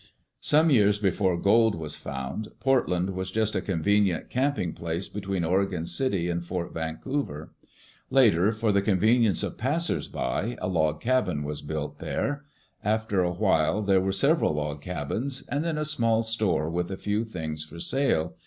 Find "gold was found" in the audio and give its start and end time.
1.37-2.47